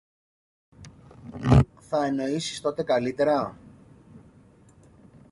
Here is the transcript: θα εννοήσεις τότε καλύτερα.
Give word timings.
θα 1.79 2.05
εννοήσεις 2.05 2.61
τότε 2.61 2.83
καλύτερα. 2.83 3.57